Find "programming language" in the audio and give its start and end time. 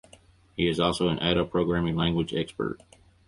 1.45-2.33